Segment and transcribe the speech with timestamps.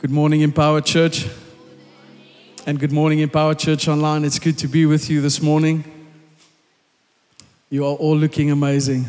[0.00, 1.26] Good morning, Empower Church.
[2.66, 4.24] And good morning, Empower Church Online.
[4.24, 5.82] It's good to be with you this morning.
[7.68, 9.06] You are all looking amazing.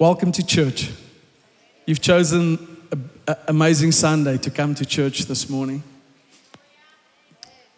[0.00, 0.90] Welcome to church.
[1.86, 2.58] You've chosen
[2.90, 5.84] an amazing Sunday to come to church this morning.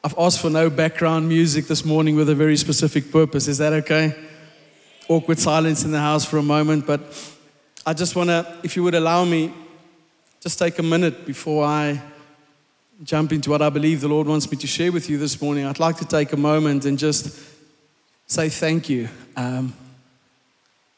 [0.03, 3.49] I've asked for no background music this morning with a very specific purpose.
[3.49, 4.15] Is that okay?
[5.11, 7.03] Awkward silence in the house for a moment, but
[7.85, 9.53] I just want to, if you would allow me,
[10.41, 12.01] just take a minute before I
[13.03, 15.67] jump into what I believe the Lord wants me to share with you this morning.
[15.67, 17.39] I'd like to take a moment and just
[18.27, 19.09] say thank you.
[19.37, 19.75] Um,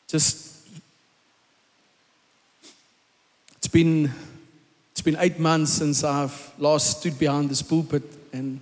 [0.07, 0.69] just,
[3.57, 4.11] it's been,
[4.93, 8.61] it's been eight months since I've last stood behind this pulpit and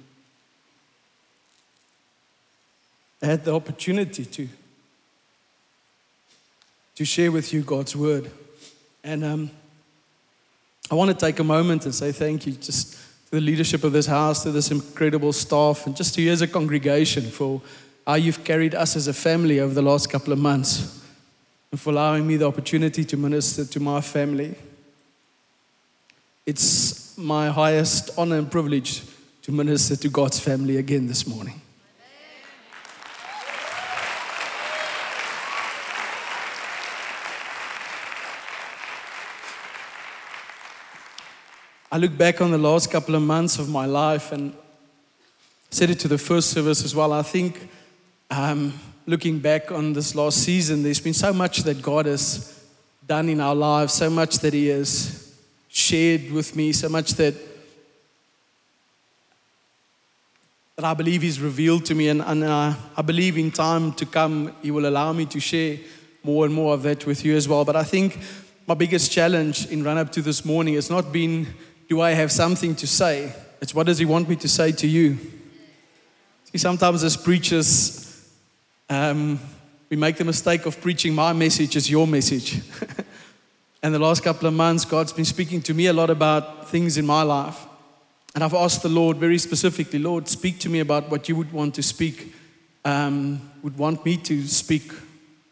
[3.20, 4.48] had the opportunity to
[6.94, 8.30] to share with you God's word.
[9.02, 9.50] And um,
[10.90, 12.96] I want to take a moment and say thank you just
[13.30, 16.46] the leadership of this house, to this incredible staff, and just to you as a
[16.46, 17.60] congregation for
[18.06, 21.02] how you've carried us as a family over the last couple of months
[21.70, 24.54] and for allowing me the opportunity to minister to my family.
[26.46, 29.02] It's my highest honor and privilege
[29.42, 31.60] to minister to God's family again this morning.
[41.94, 44.52] I look back on the last couple of months of my life and
[45.70, 47.12] said it to the first service as well.
[47.12, 47.68] I think
[48.32, 48.72] um,
[49.06, 52.66] looking back on this last season, there's been so much that God has
[53.06, 55.36] done in our lives, so much that He has
[55.68, 57.36] shared with me, so much that
[60.74, 64.52] that I believe He's revealed to me, and, and I believe in time to come
[64.62, 65.78] He will allow me to share
[66.24, 67.64] more and more of that with you as well.
[67.64, 68.18] But I think
[68.66, 71.46] my biggest challenge in run up to this morning has not been
[71.88, 73.34] do I have something to say?
[73.60, 75.18] It's what does He want me to say to you?
[76.44, 78.30] See, sometimes as preachers,
[78.88, 79.40] um,
[79.90, 82.60] we make the mistake of preaching my message as your message.
[83.82, 86.96] and the last couple of months, God's been speaking to me a lot about things
[86.96, 87.66] in my life.
[88.34, 91.52] And I've asked the Lord very specifically, Lord, speak to me about what you would
[91.52, 92.34] want to speak,
[92.84, 94.90] um, would want me to speak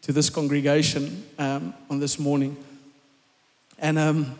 [0.01, 2.57] to this congregation um, on this morning.
[3.79, 4.37] And um,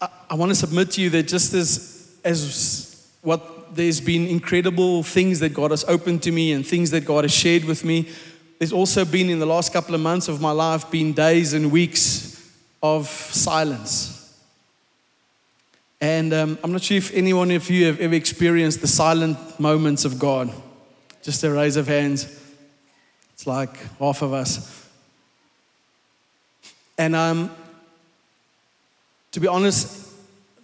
[0.00, 5.02] I, I want to submit to you that just as, as what there's been incredible
[5.02, 8.08] things that God has opened to me and things that God has shared with me,
[8.58, 11.70] there's also been in the last couple of months of my life been days and
[11.70, 14.14] weeks of silence.
[16.00, 19.58] And um, I'm not sure if any one of you have ever experienced the silent
[19.58, 20.50] moments of God.
[21.22, 22.24] Just a raise of hands.
[23.34, 24.88] It's like half of us.
[26.96, 27.50] And um,
[29.32, 30.08] to be honest,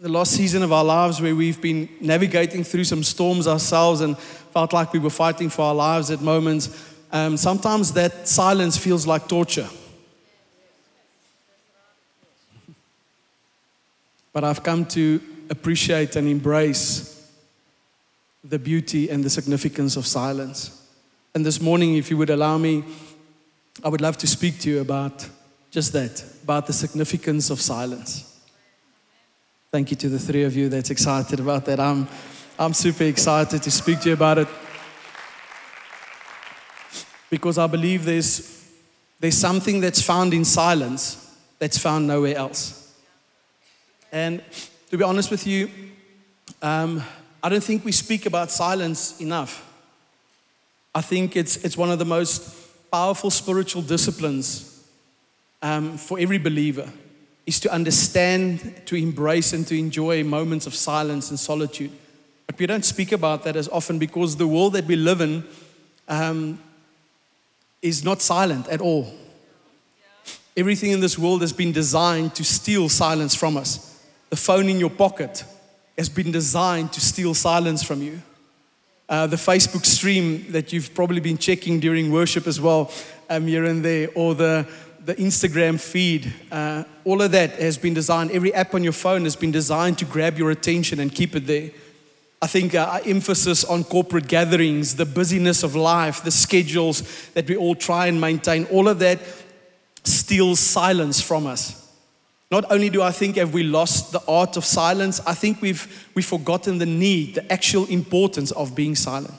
[0.00, 4.18] the last season of our lives where we've been navigating through some storms ourselves and
[4.18, 9.06] felt like we were fighting for our lives at moments, um, sometimes that silence feels
[9.06, 9.68] like torture.
[14.32, 17.30] But I've come to appreciate and embrace
[18.42, 20.86] the beauty and the significance of silence.
[21.34, 22.84] And this morning, if you would allow me,
[23.82, 25.28] I would love to speak to you about
[25.70, 28.33] just that, about the significance of silence.
[29.74, 31.80] Thank you to the three of you that's excited about that.
[31.80, 32.06] I'm,
[32.60, 34.46] I'm super excited to speak to you about it
[37.28, 38.70] because I believe there's,
[39.18, 42.94] there's something that's found in silence that's found nowhere else.
[44.12, 44.44] And
[44.90, 45.68] to be honest with you,
[46.62, 47.02] um,
[47.42, 49.68] I don't think we speak about silence enough.
[50.94, 54.86] I think it's, it's one of the most powerful spiritual disciplines
[55.62, 56.88] um, for every believer
[57.46, 61.90] is to understand, to embrace, and to enjoy moments of silence and solitude.
[62.46, 65.44] But we don't speak about that as often because the world that we live in
[66.08, 66.58] um,
[67.82, 69.12] is not silent at all.
[70.56, 74.02] Everything in this world has been designed to steal silence from us.
[74.30, 75.44] The phone in your pocket
[75.98, 78.22] has been designed to steal silence from you.
[79.08, 82.90] Uh, the Facebook stream that you've probably been checking during worship as well,
[83.28, 84.66] um, here and there, or the,
[85.04, 88.30] the Instagram feed, uh, all of that has been designed.
[88.30, 91.46] Every app on your phone has been designed to grab your attention and keep it
[91.46, 91.70] there.
[92.40, 97.02] I think uh, our emphasis on corporate gatherings, the busyness of life, the schedules
[97.34, 99.20] that we all try and maintain, all of that
[100.04, 101.80] steals silence from us.
[102.50, 106.08] Not only do I think have we lost the art of silence, I think we've,
[106.14, 109.34] we've forgotten the need, the actual importance of being silent.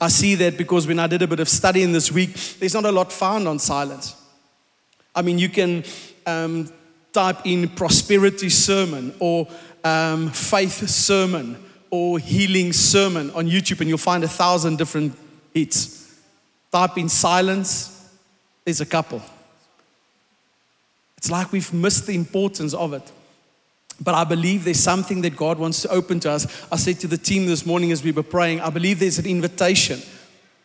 [0.00, 2.84] I see that because when I did a bit of studying this week, there's not
[2.84, 4.14] a lot found on silence.
[5.14, 5.84] I mean, you can
[6.26, 6.70] um,
[7.12, 9.48] type in prosperity sermon or
[9.84, 15.16] um, faith sermon or healing sermon on YouTube, and you'll find a thousand different
[15.54, 16.14] hits.
[16.70, 18.12] Type in silence,
[18.64, 19.22] there's a couple.
[21.16, 23.10] It's like we've missed the importance of it.
[24.00, 26.46] But I believe there's something that God wants to open to us.
[26.70, 29.26] I said to the team this morning as we were praying, I believe there's an
[29.26, 30.00] invitation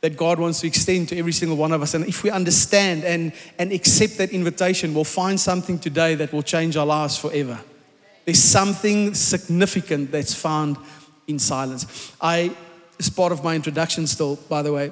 [0.03, 1.93] that God wants to extend to every single one of us.
[1.93, 6.43] And if we understand and, and accept that invitation, we'll find something today that will
[6.43, 7.57] change our lives forever.
[8.25, 10.75] There's something significant that's found
[11.25, 12.11] in silence.
[12.19, 12.53] I,
[12.99, 14.91] as part of my introduction, still, by the way,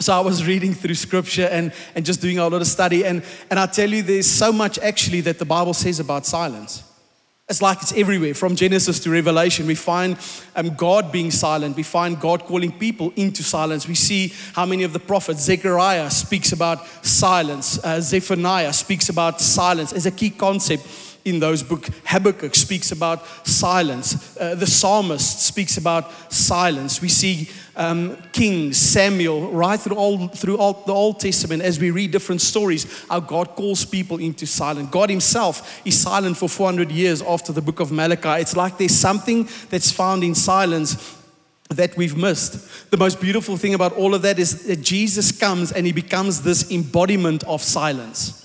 [0.00, 3.04] so I was reading through scripture and, and just doing a lot of study.
[3.04, 6.82] And, and I tell you, there's so much actually that the Bible says about silence.
[7.50, 8.32] It's like it's everywhere.
[8.32, 10.16] From Genesis to Revelation, we find
[10.54, 11.74] um, God being silent.
[11.74, 13.88] We find God calling people into silence.
[13.88, 19.40] We see how many of the prophets, Zechariah speaks about silence, uh, Zephaniah speaks about
[19.40, 20.86] silence as a key concept
[21.24, 21.90] in those books.
[22.04, 24.36] Habakkuk speaks about silence.
[24.36, 27.00] Uh, the psalmist speaks about silence.
[27.00, 31.90] We see um, King Samuel right through all through all, the Old Testament as we
[31.90, 33.04] read different stories.
[33.08, 34.90] How God calls people into silence.
[34.90, 38.40] God Himself is silent for 400 years after the book of Malachi.
[38.40, 41.16] It's like there's something that's found in silence
[41.70, 42.90] that we've missed.
[42.90, 46.42] The most beautiful thing about all of that is that Jesus comes and he becomes
[46.42, 48.39] this embodiment of silence.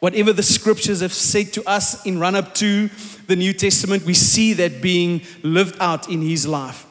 [0.00, 2.88] Whatever the scriptures have said to us in run up to
[3.26, 6.86] the New Testament, we see that being lived out in his life.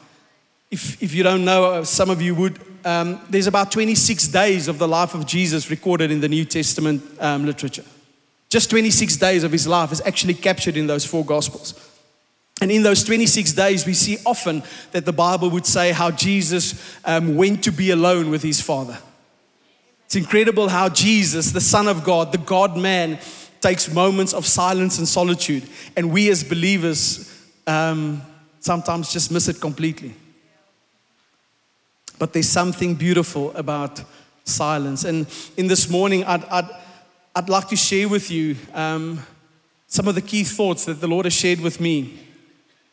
[0.70, 4.68] If, if you don't know, uh, some of you would, um, there's about 26 days
[4.68, 7.84] of the life of Jesus recorded in the New Testament um, literature.
[8.50, 11.74] Just 26 days of his life is actually captured in those four Gospels.
[12.60, 14.62] And in those 26 days, we see often
[14.92, 18.98] that the Bible would say how Jesus um, went to be alone with his Father.
[20.08, 23.18] It's incredible how Jesus, the Son of God, the God man,
[23.60, 25.68] takes moments of silence and solitude.
[25.98, 28.22] And we as believers um,
[28.58, 30.14] sometimes just miss it completely.
[32.18, 34.02] But there's something beautiful about
[34.44, 35.04] silence.
[35.04, 35.26] And
[35.58, 36.70] in this morning, I'd, I'd,
[37.36, 39.20] I'd like to share with you um,
[39.88, 42.18] some of the key thoughts that the Lord has shared with me.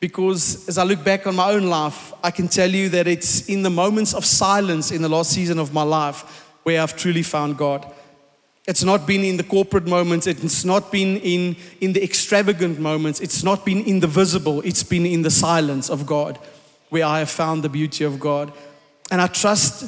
[0.01, 3.47] Because as I look back on my own life, I can tell you that it's
[3.47, 7.21] in the moments of silence in the last season of my life where I've truly
[7.21, 7.85] found God.
[8.67, 13.19] It's not been in the corporate moments, it's not been in, in the extravagant moments,
[13.19, 16.39] it's not been in the visible, it's been in the silence of God
[16.89, 18.51] where I have found the beauty of God.
[19.11, 19.85] And I trust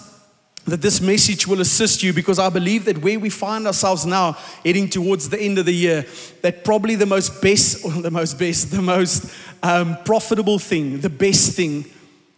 [0.66, 4.34] that this message will assist you because I believe that where we find ourselves now,
[4.64, 6.06] heading towards the end of the year,
[6.44, 9.34] that probably the most best, or the most best, the most
[9.64, 11.86] um, profitable thing, the best thing,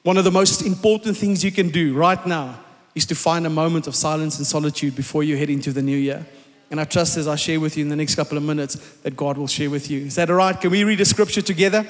[0.04, 2.58] one of the most important things you can do right now
[2.96, 5.98] is to find a moment of silence and solitude before you head into the new
[5.98, 6.26] year.
[6.72, 9.16] And I trust as I share with you in the next couple of minutes that
[9.16, 10.06] God will share with you.
[10.06, 10.60] Is that all right?
[10.60, 11.86] Can we read a scripture together?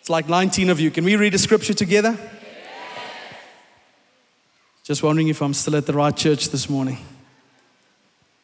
[0.00, 0.90] It's like 19 of you.
[0.90, 2.18] Can we read a scripture together?
[4.82, 6.98] Just wondering if I'm still at the right church this morning.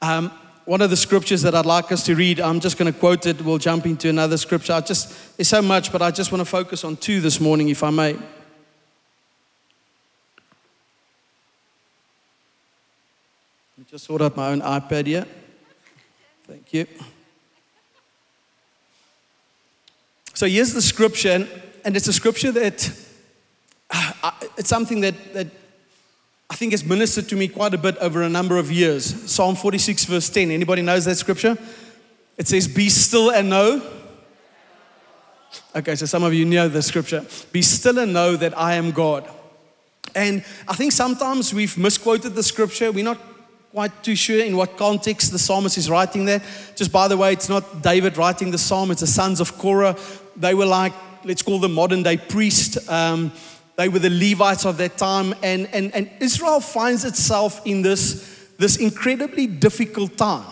[0.00, 0.32] Um,
[0.64, 3.26] one of the scriptures that I'd like us to read, I'm just going to quote
[3.26, 3.42] it.
[3.42, 4.72] We'll jump into another scripture.
[4.72, 7.68] I just, there's so much, but I just want to focus on two this morning,
[7.68, 8.16] if I may.
[13.90, 15.26] Just out my own iPad here.
[16.46, 16.86] Thank you.
[20.32, 21.48] So here's the scripture,
[21.84, 22.88] and, it's a scripture that
[23.90, 25.48] uh, it's something that, that
[26.48, 29.28] I think has ministered to me quite a bit over a number of years.
[29.28, 30.52] Psalm 46, verse 10.
[30.52, 31.58] Anybody knows that scripture?
[32.36, 33.82] It says, Be still and know.
[35.74, 37.26] Okay, so some of you know the scripture.
[37.50, 39.28] Be still and know that I am God.
[40.14, 42.92] And I think sometimes we've misquoted the scripture.
[42.92, 43.18] We're not
[43.72, 46.42] quite too sure in what context the psalmist is writing there.
[46.74, 49.96] Just by the way, it's not David writing the psalm, it's the sons of Korah.
[50.36, 50.92] They were like,
[51.24, 52.88] let's call them modern day priests.
[52.88, 53.32] Um,
[53.76, 55.34] they were the Levites of that time.
[55.42, 60.50] And, and, and Israel finds itself in this, this incredibly difficult time.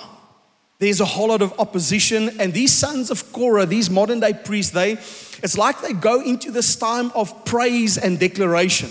[0.78, 4.72] There's a whole lot of opposition, and these sons of Korah, these modern day priests,
[4.72, 4.92] they
[5.40, 8.90] it's like they go into this time of praise and declaration.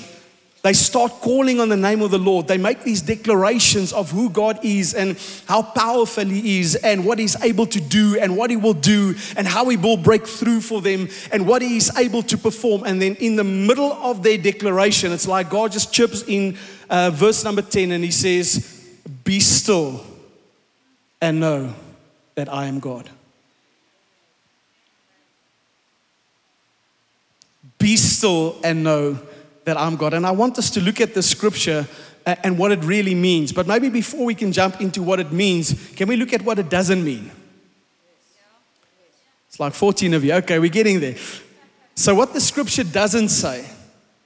[0.63, 2.47] They start calling on the name of the Lord.
[2.47, 7.19] They make these declarations of who God is and how powerful He is and what
[7.19, 10.61] He's able to do and what He will do and how He will break through
[10.61, 12.83] for them and what He is able to perform.
[12.85, 16.57] And then in the middle of their declaration, it's like God just chips in
[16.89, 18.89] uh, verse number 10 and He says,
[19.23, 20.03] Be still
[21.21, 21.73] and know
[22.35, 23.09] that I am God.
[27.77, 29.19] Be still and know
[29.67, 30.13] that I'm God.
[30.13, 31.85] And I want us to look at the scripture
[32.25, 33.51] uh, and what it really means.
[33.51, 36.57] But maybe before we can jump into what it means, can we look at what
[36.57, 37.29] it doesn't mean?
[39.49, 40.33] It's like 14 of you.
[40.35, 41.17] Okay, we're getting there.
[41.95, 43.65] So, what the scripture doesn't say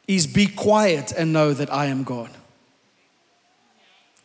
[0.08, 2.30] is be quiet and know that I am God.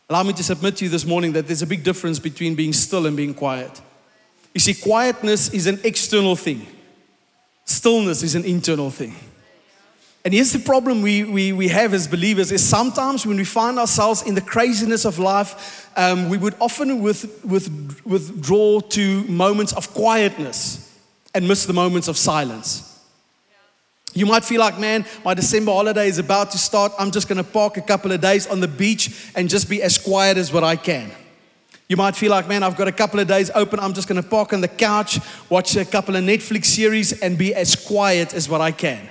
[0.09, 2.73] Allow me to submit to you this morning that there's a big difference between being
[2.73, 3.81] still and being quiet.
[4.53, 6.67] You see, quietness is an external thing,
[7.65, 9.15] stillness is an internal thing.
[10.27, 13.79] And here's the problem we, we, we have as believers is sometimes when we find
[13.79, 19.71] ourselves in the craziness of life, um, we would often with, with, withdraw to moments
[19.71, 20.99] of quietness
[21.33, 23.01] and miss the moments of silence.
[24.13, 26.91] You might feel like, man, my December holiday is about to start.
[26.99, 29.81] I'm just going to park a couple of days on the beach and just be
[29.81, 31.09] as quiet as what I can.
[31.87, 33.79] You might feel like, man, I've got a couple of days open.
[33.79, 37.37] I'm just going to park on the couch, watch a couple of Netflix series, and
[37.37, 39.09] be as quiet as what I can.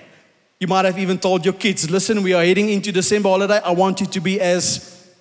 [0.59, 3.61] You might have even told your kids, listen, we are heading into December holiday.
[3.63, 5.13] I want you to be as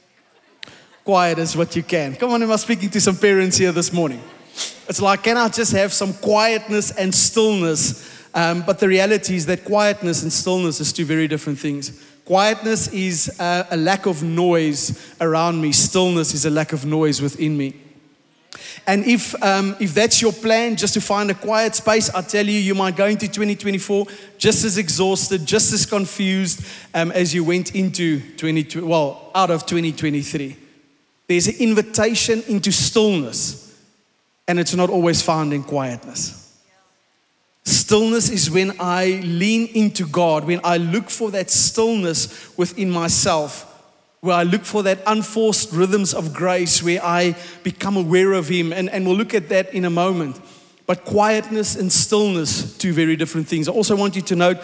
[1.03, 2.15] quiet as what you can.
[2.15, 4.21] Come on, am I speaking to some parents here this morning?
[4.87, 8.09] It's like, can I just have some quietness and stillness?
[8.33, 12.01] Um, but the reality is that quietness and stillness is two very different things.
[12.23, 17.21] Quietness is a, a lack of noise around me, stillness is a lack of noise
[17.21, 17.81] within me.
[18.87, 22.45] And if, um, if that's your plan, just to find a quiet space, I tell
[22.45, 24.05] you, you might go into 2024
[24.37, 29.65] just as exhausted, just as confused um, as you went into 20, well, out of
[29.65, 30.57] 2023.
[31.27, 33.79] There's an invitation into stillness,
[34.47, 36.41] and it's not always found in quietness.
[37.63, 43.74] Stillness is when I lean into God, when I look for that stillness within myself
[44.25, 48.73] where I look for that unforced rhythms of grace, where I become aware of Him.
[48.73, 50.39] And, and we'll look at that in a moment.
[50.87, 53.67] But quietness and stillness, two very different things.
[53.67, 54.57] I also want you to note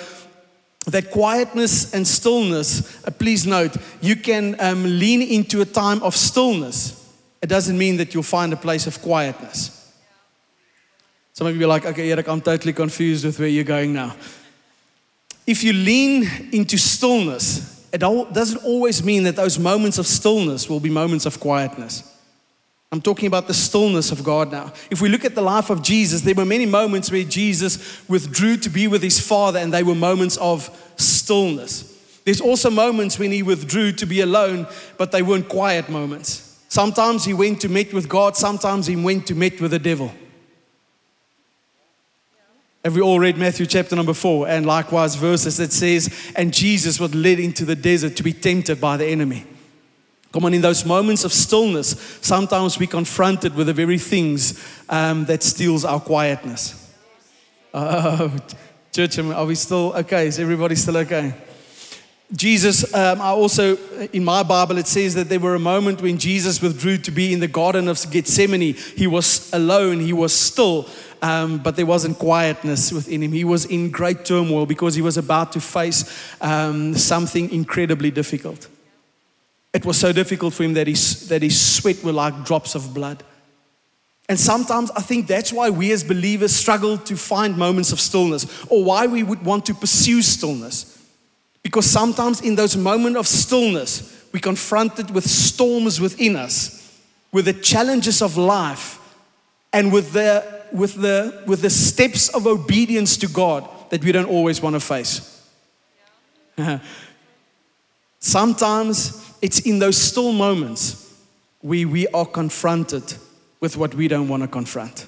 [0.87, 6.15] that quietness and stillness, uh, please note, you can um, lean into a time of
[6.15, 6.97] stillness.
[7.41, 9.77] It doesn't mean that you'll find a place of quietness.
[11.33, 14.15] Some of you are like, okay, Eric, I'm totally confused with where you're going now.
[15.47, 20.79] If you lean into stillness, it doesn't always mean that those moments of stillness will
[20.79, 22.07] be moments of quietness.
[22.93, 24.73] I'm talking about the stillness of God now.
[24.89, 28.57] If we look at the life of Jesus, there were many moments where Jesus withdrew
[28.57, 32.21] to be with his Father, and they were moments of stillness.
[32.25, 34.67] There's also moments when he withdrew to be alone,
[34.97, 36.59] but they weren't quiet moments.
[36.67, 40.11] Sometimes he went to meet with God, sometimes he went to meet with the devil.
[42.83, 44.47] Have we all read Matthew chapter number four?
[44.47, 48.81] And likewise, verses that says, And Jesus was led into the desert to be tempted
[48.81, 49.45] by the enemy.
[50.31, 51.89] Come on, in those moments of stillness,
[52.21, 56.91] sometimes we're confronted with the very things um, that steals our quietness.
[57.73, 58.35] Oh,
[58.91, 60.27] church, are we still okay?
[60.27, 61.33] Is everybody still okay?
[62.33, 63.75] Jesus, um, I also,
[64.13, 67.33] in my Bible, it says that there were a moment when Jesus withdrew to be
[67.33, 68.73] in the Garden of Gethsemane.
[68.73, 70.87] He was alone, he was still,
[71.21, 73.33] um, but there wasn't quietness within him.
[73.33, 76.05] He was in great turmoil because he was about to face
[76.39, 78.69] um, something incredibly difficult.
[79.73, 82.93] It was so difficult for him that his, that his sweat were like drops of
[82.93, 83.23] blood.
[84.29, 88.65] And sometimes I think that's why we as believers struggle to find moments of stillness
[88.69, 90.97] or why we would want to pursue stillness.
[91.63, 96.99] Because sometimes in those moments of stillness, we're confronted with storms within us,
[97.31, 98.97] with the challenges of life,
[99.73, 104.29] and with the with the, with the steps of obedience to God that we don't
[104.29, 105.49] always want to face.
[108.19, 111.13] Sometimes it's in those still moments
[111.59, 113.15] where we are confronted
[113.59, 115.07] with what we don't want to confront.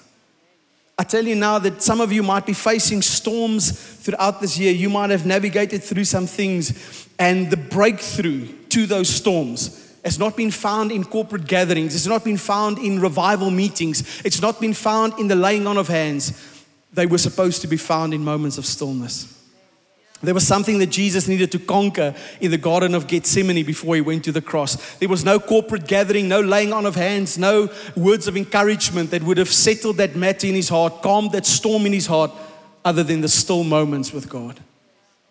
[1.03, 4.71] I tell you now that some of you might be facing storms throughout this year.
[4.71, 10.37] You might have navigated through some things, and the breakthrough to those storms has not
[10.37, 11.93] been found in corporate gatherings.
[11.93, 14.21] It's not been found in revival meetings.
[14.23, 16.31] It's not been found in the laying on of hands.
[16.93, 19.42] They were supposed to be found in moments of stillness.
[20.23, 24.01] There was something that Jesus needed to conquer in the Garden of Gethsemane before he
[24.01, 24.95] went to the cross.
[24.95, 29.23] There was no corporate gathering, no laying on of hands, no words of encouragement that
[29.23, 32.31] would have settled that matter in his heart, calmed that storm in his heart,
[32.85, 34.61] other than the still moments with God.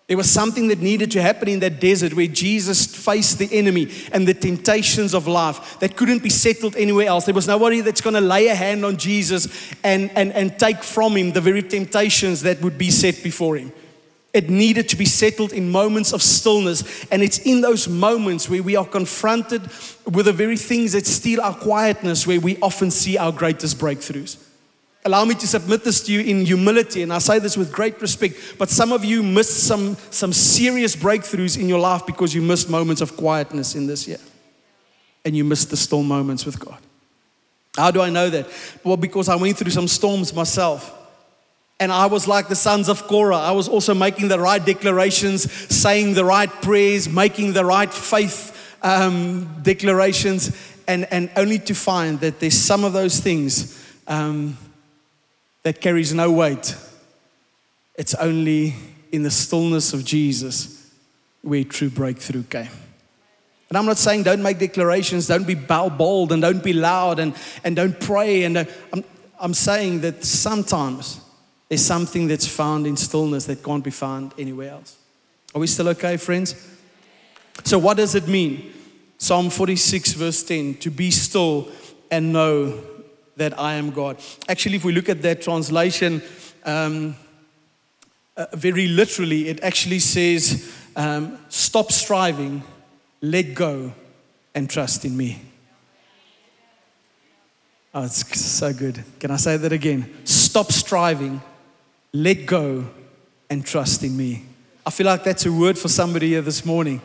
[0.08, 3.90] There was something that needed to happen in that desert where Jesus faced the enemy
[4.12, 7.24] and the temptations of life that couldn't be settled anywhere else.
[7.24, 9.48] There was nobody that's going to lay a hand on Jesus
[9.82, 13.72] and, and, and take from him the very temptations that would be set before him.
[14.32, 17.04] It needed to be settled in moments of stillness.
[17.10, 19.62] And it's in those moments where we are confronted
[20.10, 24.38] with the very things that steal our quietness where we often see our greatest breakthroughs.
[25.04, 28.00] Allow me to submit this to you in humility, and I say this with great
[28.00, 28.36] respect.
[28.56, 32.70] But some of you missed some, some serious breakthroughs in your life because you missed
[32.70, 34.20] moments of quietness in this year.
[35.24, 36.78] And you missed the still moments with God.
[37.76, 38.48] How do I know that?
[38.84, 41.01] Well, because I went through some storms myself.
[41.80, 43.38] And I was like the sons of Korah.
[43.38, 48.76] I was also making the right declarations, saying the right prayers, making the right faith
[48.82, 54.56] um, declarations, and, and only to find that there's some of those things um,
[55.62, 56.76] that carries no weight.
[57.94, 58.74] It's only
[59.10, 60.90] in the stillness of Jesus
[61.42, 62.68] where true breakthrough came.
[63.68, 67.34] And I'm not saying don't make declarations, don't be bold, and don't be loud, and,
[67.64, 68.44] and don't pray.
[68.44, 69.02] And uh, I'm,
[69.40, 71.21] I'm saying that sometimes
[71.72, 74.94] there's something that's found in stillness that can't be found anywhere else.
[75.54, 76.54] Are we still okay, friends?
[77.64, 78.74] So, what does it mean?
[79.16, 81.70] Psalm 46, verse 10 to be still
[82.10, 82.78] and know
[83.38, 84.18] that I am God.
[84.50, 86.20] Actually, if we look at that translation,
[86.66, 87.16] um,
[88.36, 92.64] uh, very literally, it actually says, um, Stop striving,
[93.22, 93.94] let go,
[94.54, 95.40] and trust in me.
[97.94, 99.02] Oh, it's so good.
[99.18, 100.14] Can I say that again?
[100.26, 101.40] Stop striving,
[102.12, 102.86] let go
[103.48, 104.44] and trust in me.
[104.84, 107.00] I feel like that's a word for somebody here this morning.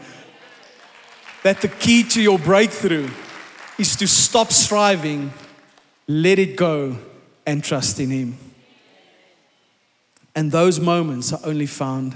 [1.44, 3.10] That the key to your breakthrough
[3.78, 5.32] is to stop striving,
[6.08, 6.98] let it go,
[7.46, 8.38] and trust in Him.
[10.36, 12.16] And those moments are only found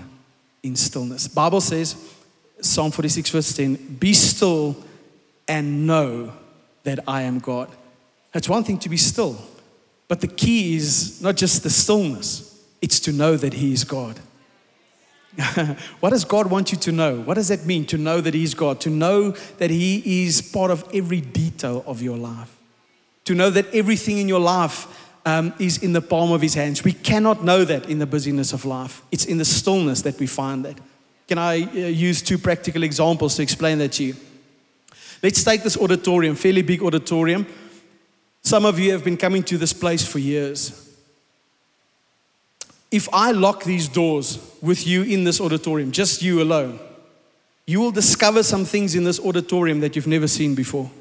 [0.63, 1.27] in stillness.
[1.27, 1.95] Bible says,
[2.61, 4.75] Psalm 46, verse 10, be still
[5.47, 6.31] and know
[6.83, 7.69] that I am God.
[8.31, 9.37] That's one thing to be still,
[10.07, 12.50] but the key is not just the stillness,
[12.81, 14.19] it's to know that He is God.
[16.01, 17.21] what does God want you to know?
[17.21, 18.81] What does that mean to know that He's God?
[18.81, 22.57] To know that He is part of every detail of your life.
[23.25, 24.87] To know that everything in your life
[25.25, 26.83] um, is in the palm of His hands.
[26.83, 30.27] We cannot know that in the busyness of life, it's in the stillness that we
[30.27, 30.79] find that.
[31.27, 34.15] Can I uh, use two practical examples to explain that to you?
[35.23, 37.45] Let's take this auditorium, fairly big auditorium.
[38.41, 40.90] Some of you have been coming to this place for years
[42.91, 46.79] if I lock these doors with you in this auditorium, just you alone,
[47.65, 50.91] you will discover some things in this auditorium that you've never seen before.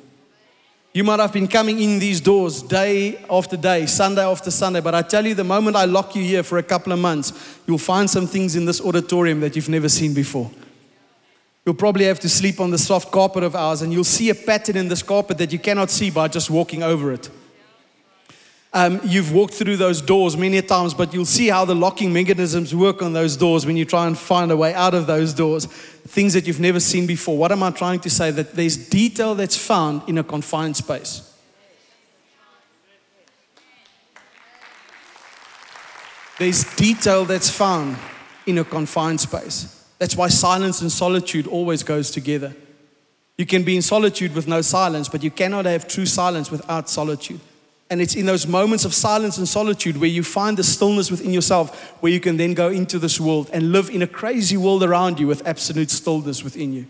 [0.93, 4.95] You might have been coming in these doors day after day, Sunday after Sunday, but
[4.95, 7.33] I tell you, the moment I lock you here for a couple of months,
[7.67, 10.51] you'll find some things in this auditorium that you've never seen before.
[11.65, 14.35] You'll probably have to sleep on the soft carpet of ours, and you'll see a
[14.35, 17.31] pattern in this carpet that you cannot see by just walking over it.
[18.73, 22.73] Um, you've walked through those doors many times, but you'll see how the locking mechanisms
[22.73, 25.67] work on those doors when you try and find a way out of those doors.
[25.67, 27.37] Things that you've never seen before.
[27.37, 28.31] What am I trying to say?
[28.31, 31.27] That there's detail that's found in a confined space.
[36.39, 37.97] There's detail that's found
[38.47, 39.85] in a confined space.
[39.99, 42.55] That's why silence and solitude always goes together.
[43.37, 46.89] You can be in solitude with no silence, but you cannot have true silence without
[46.89, 47.41] solitude.
[47.91, 51.33] And it's in those moments of silence and solitude where you find the stillness within
[51.33, 54.85] yourself, where you can then go into this world and live in a crazy world
[54.85, 56.87] around you with absolute stillness within you.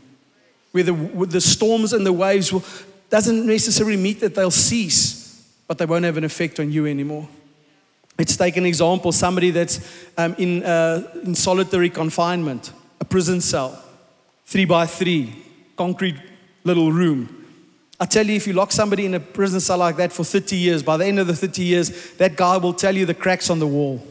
[0.73, 0.93] Where the,
[1.27, 2.63] the storms and the waves will,
[3.09, 7.27] doesn't necessarily mean that they'll cease, but they won't have an effect on you anymore.
[8.19, 9.81] Let's take an example somebody that's
[10.19, 13.83] um, in, uh, in solitary confinement, a prison cell,
[14.45, 15.35] three by three,
[15.77, 16.17] concrete
[16.63, 17.40] little room
[18.01, 20.57] I tell you, if you lock somebody in a prison cell like that for 30
[20.57, 23.51] years, by the end of the 30 years, that guy will tell you the cracks
[23.51, 24.03] on the wall.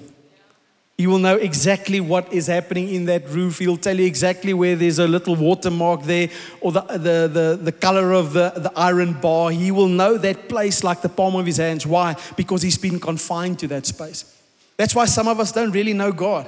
[0.95, 3.59] He will know exactly what is happening in that roof.
[3.59, 6.29] He'll tell you exactly where there's a little watermark there
[6.61, 9.49] or the, the, the, the color of the, the iron bar.
[9.49, 11.87] He will know that place like the palm of his hands.
[11.87, 12.15] Why?
[12.35, 14.37] Because he's been confined to that space.
[14.75, 16.45] That's why some of us don't really know God.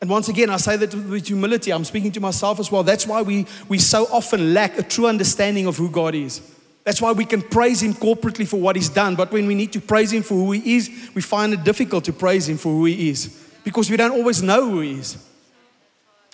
[0.00, 1.70] And once again, I say that with humility.
[1.70, 2.82] I'm speaking to myself as well.
[2.82, 6.40] That's why we, we so often lack a true understanding of who God is.
[6.84, 9.16] That's why we can praise Him corporately for what He's done.
[9.16, 12.04] But when we need to praise Him for who He is, we find it difficult
[12.04, 15.16] to praise Him for who He is because we don't always know who He is.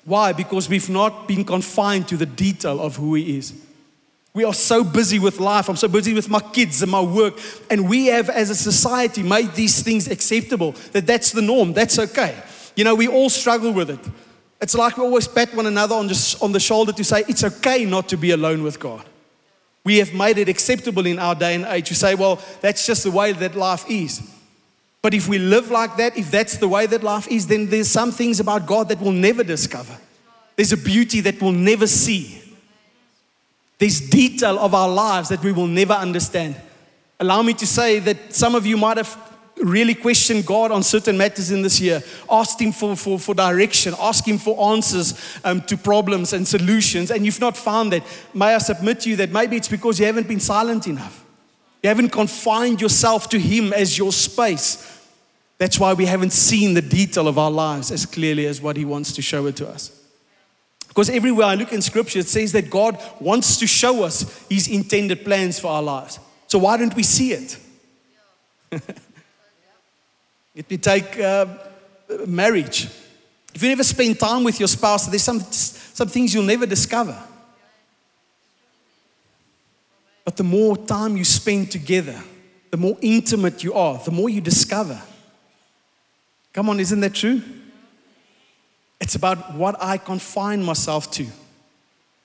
[0.04, 0.32] Why?
[0.32, 3.54] Because we've not been confined to the detail of who He is.
[4.32, 5.68] We are so busy with life.
[5.68, 7.34] I'm so busy with my kids and my work.
[7.68, 11.72] And we have, as a society, made these things acceptable that that's the norm.
[11.72, 12.40] That's okay.
[12.76, 14.00] You know, we all struggle with it.
[14.60, 17.42] It's like we always pat one another on the, on the shoulder to say, it's
[17.42, 19.04] okay not to be alone with God.
[19.84, 23.04] We have made it acceptable in our day and age to say, well, that's just
[23.04, 24.20] the way that life is.
[25.02, 27.88] But if we live like that, if that's the way that life is, then there's
[27.88, 29.96] some things about God that we'll never discover.
[30.56, 32.42] There's a beauty that we'll never see.
[33.78, 36.54] There's detail of our lives that we will never understand.
[37.18, 39.29] Allow me to say that some of you might have
[39.62, 42.02] really question God on certain matters in this year.
[42.30, 47.10] Ask Him for, for, for direction, ask Him for answers um, to problems and solutions,
[47.10, 48.02] and you've not found that.
[48.34, 51.24] May I submit to you that maybe it's because you haven't been silent enough.
[51.82, 54.98] You haven't confined yourself to Him as your space.
[55.58, 58.84] That's why we haven't seen the detail of our lives as clearly as what He
[58.84, 59.96] wants to show it to us.
[60.88, 64.68] Because everywhere I look in Scripture, it says that God wants to show us His
[64.68, 66.18] intended plans for our lives.
[66.46, 67.58] So why don't we see it?
[70.60, 71.46] Let me take uh,
[72.26, 72.86] marriage.
[73.54, 77.18] If you never spend time with your spouse, there's some, some things you'll never discover.
[80.22, 82.20] But the more time you spend together,
[82.70, 85.00] the more intimate you are, the more you discover.
[86.52, 87.40] Come on, isn't that true?
[89.00, 91.26] It's about what I confine myself to.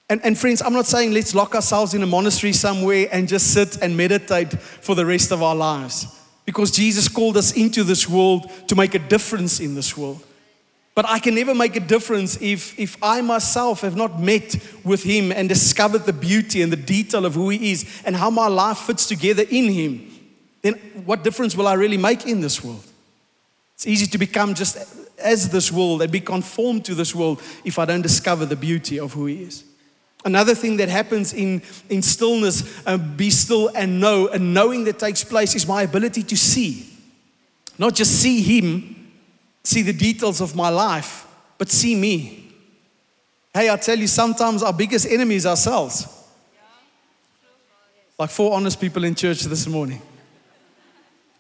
[0.10, 3.54] And, and friends, I'm not saying let's lock ourselves in a monastery somewhere and just
[3.54, 6.08] sit and meditate for the rest of our lives.
[6.46, 10.24] Because Jesus called us into this world to make a difference in this world.
[10.96, 14.56] But I can never make a difference if, if I myself have not met
[14.86, 18.30] with Him and discovered the beauty and the detail of who He is and how
[18.30, 20.10] my life fits together in Him.
[20.62, 22.86] Then what difference will I really make in this world?
[23.74, 24.78] It's easy to become just
[25.20, 28.98] as this world and be conformed to this world if I don't discover the beauty
[28.98, 29.65] of who He is.
[30.26, 34.98] Another thing that happens in, in stillness, uh, be still and know, and knowing that
[34.98, 36.90] takes place is my ability to see.
[37.78, 39.12] Not just see Him,
[39.64, 41.28] see the details of my life,
[41.60, 42.52] but see me.
[43.54, 46.08] Hey, I tell you, sometimes our biggest enemy is ourselves.
[48.18, 50.02] Like four honest people in church this morning.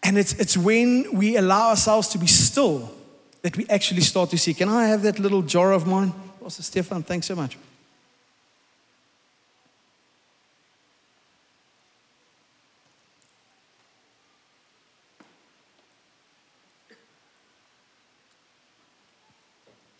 [0.03, 2.91] And it's, it's when we allow ourselves to be still
[3.41, 4.53] that we actually start to see.
[4.53, 6.13] Can I have that little jar of mine?
[6.43, 7.57] Pastor Stefan, thanks so much.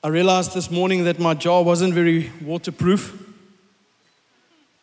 [0.05, 3.11] I realized this morning that my jar wasn't very waterproof.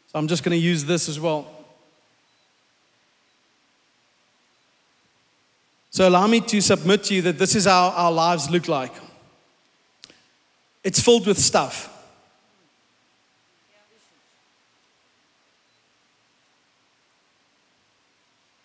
[0.09, 1.47] So I'm just going to use this as well.
[5.93, 8.93] So allow me to submit to you that this is how our lives look like.
[10.83, 11.89] It's filled with stuff.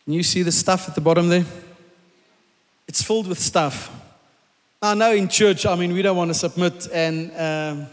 [0.06, 1.46] Can you see the stuff at the bottom there?
[2.88, 3.91] It's filled with stuff.
[4.82, 7.88] I know in church, I mean, we don't want to submit and um,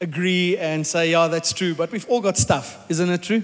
[0.00, 3.42] agree and say, yeah, that's true, but we've all got stuff, isn't it true?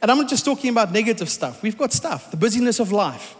[0.00, 1.62] And I'm not just talking about negative stuff.
[1.62, 3.36] We've got stuff, the busyness of life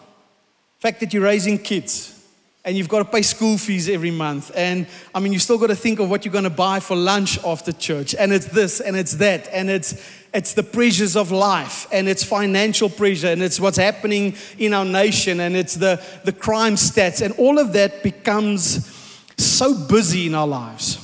[0.83, 2.22] fact that you're raising kids
[2.65, 4.53] and you've got to pay school fees every month.
[4.55, 6.97] And I mean, you still got to think of what you're going to buy for
[6.97, 8.15] lunch after church.
[8.15, 9.49] And it's this and it's that.
[9.53, 10.01] And it's,
[10.33, 14.85] it's the pressures of life and it's financial pressure and it's what's happening in our
[14.85, 17.21] nation and it's the, the crime stats.
[17.21, 18.89] And all of that becomes
[19.37, 20.99] so busy in our lives.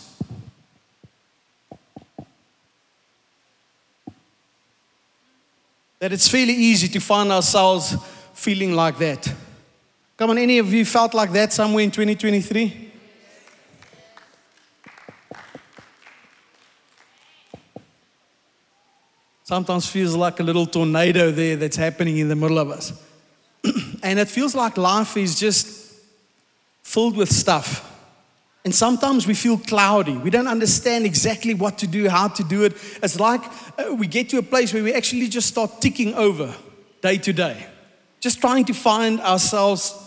[5.98, 7.96] That it's fairly easy to find ourselves
[8.32, 9.34] feeling like that.
[10.18, 12.90] Come on, any of you felt like that somewhere in 2023?
[19.44, 22.92] Sometimes feels like a little tornado there that's happening in the middle of us.
[24.02, 25.94] and it feels like life is just
[26.82, 27.84] filled with stuff.
[28.64, 30.16] And sometimes we feel cloudy.
[30.16, 32.72] We don't understand exactly what to do, how to do it.
[33.04, 33.42] It's like
[33.78, 36.52] uh, we get to a place where we actually just start ticking over
[37.02, 37.64] day to day,
[38.18, 40.06] just trying to find ourselves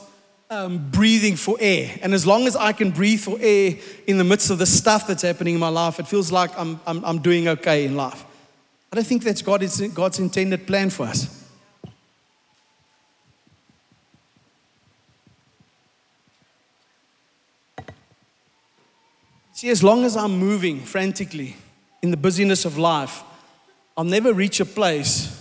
[0.51, 1.97] um, breathing for air.
[2.01, 5.07] And as long as I can breathe for air in the midst of the stuff
[5.07, 8.25] that's happening in my life, it feels like I'm, I'm, I'm doing okay in life.
[8.91, 11.37] I don't think that's God, God's intended plan for us.
[19.53, 21.55] See, as long as I'm moving frantically
[22.01, 23.23] in the busyness of life,
[23.95, 25.37] I'll never reach a place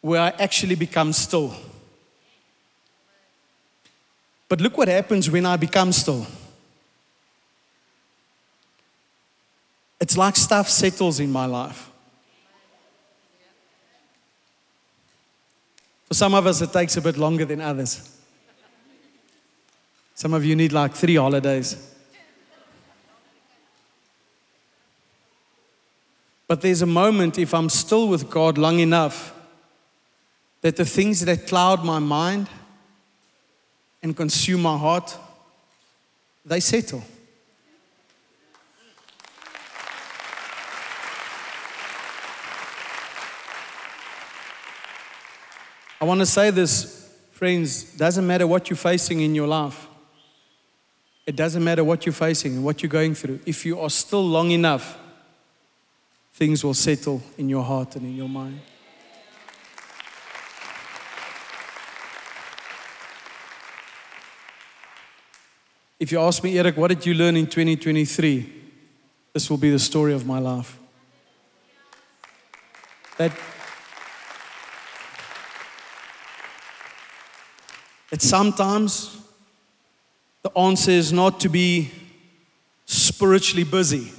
[0.00, 1.54] where I actually become still.
[4.52, 6.26] But look what happens when I become still.
[9.98, 11.90] It's like stuff settles in my life.
[16.04, 18.14] For some of us, it takes a bit longer than others.
[20.14, 21.90] Some of you need like three holidays.
[26.46, 29.34] But there's a moment, if I'm still with God long enough,
[30.60, 32.48] that the things that cloud my mind,
[34.02, 35.16] and consume my heart,
[36.44, 37.02] they settle.
[46.00, 49.86] I want to say this, friends, doesn't matter what you're facing in your life.
[51.24, 53.38] It doesn't matter what you're facing and what you're going through.
[53.46, 54.98] If you are still long enough,
[56.34, 58.58] things will settle in your heart and in your mind.
[66.02, 68.52] If you ask me, Eric, what did you learn in 2023?
[69.32, 70.76] This will be the story of my life.
[73.18, 73.30] That,
[78.10, 79.16] that sometimes
[80.42, 81.92] the answer is not to be
[82.84, 84.10] spiritually busy,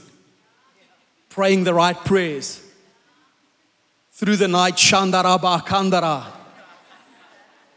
[1.27, 2.65] praying the right prayers
[4.13, 6.27] through the night, Shandaraba Kandara,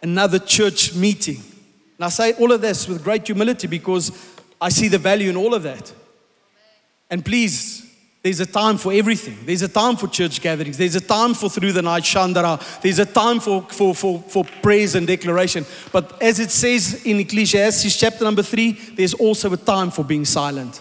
[0.00, 1.42] another church meeting.
[1.96, 4.12] And I say all of this with great humility because
[4.60, 5.92] I see the value in all of that.
[7.10, 7.86] And please,
[8.22, 9.38] there's a time for everything.
[9.44, 10.76] There's a time for church gatherings.
[10.76, 12.80] There's a time for through the night Shandara.
[12.80, 15.64] There's a time for, for, for, for praise and declaration.
[15.92, 20.24] But as it says in Ecclesiastes chapter number three, there's also a time for being
[20.24, 20.80] silent.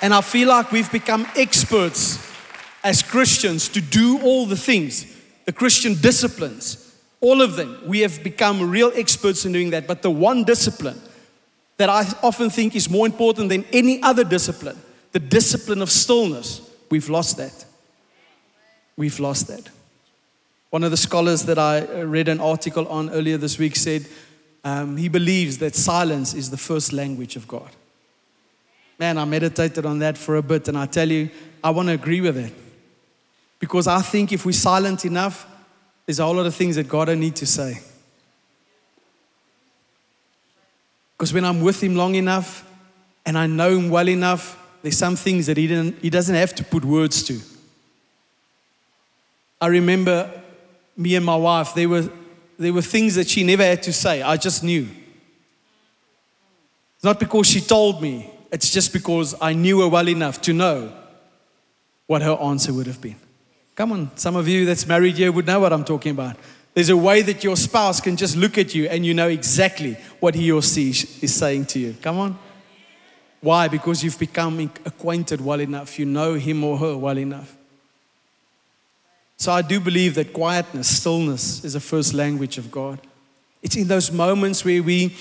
[0.00, 2.26] And I feel like we've become experts
[2.82, 6.87] as Christians to do all the things, the Christian disciplines,
[7.20, 7.80] all of them.
[7.86, 9.86] We have become real experts in doing that.
[9.86, 11.00] But the one discipline
[11.76, 14.78] that I often think is more important than any other discipline,
[15.12, 17.64] the discipline of stillness, we've lost that.
[18.96, 19.68] We've lost that.
[20.70, 24.06] One of the scholars that I read an article on earlier this week said
[24.64, 27.70] um, he believes that silence is the first language of God.
[28.98, 31.30] Man, I meditated on that for a bit, and I tell you,
[31.62, 32.52] I want to agree with it.
[33.60, 35.46] Because I think if we're silent enough,
[36.08, 37.82] there's a whole lot of things that God don't need to say.
[41.12, 42.66] Because when I'm with Him long enough
[43.26, 46.54] and I know Him well enough, there's some things that He, didn't, he doesn't have
[46.54, 47.38] to put words to.
[49.60, 50.30] I remember
[50.96, 52.08] me and my wife, there were,
[52.58, 54.22] there were things that she never had to say.
[54.22, 54.88] I just knew.
[56.94, 60.54] It's not because she told me, it's just because I knew her well enough to
[60.54, 60.90] know
[62.06, 63.16] what her answer would have been.
[63.78, 66.34] Come on, some of you that's married here would know what I'm talking about.
[66.74, 69.96] There's a way that your spouse can just look at you and you know exactly
[70.18, 71.94] what he or she is saying to you.
[72.02, 72.38] Come on.
[73.40, 73.68] Why?
[73.68, 75.96] Because you've become acquainted well enough.
[75.96, 77.56] You know him or her well enough.
[79.36, 82.98] So I do believe that quietness, stillness is the first language of God.
[83.62, 85.14] It's in those moments where we